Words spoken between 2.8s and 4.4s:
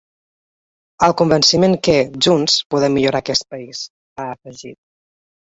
millorar aquest país, ha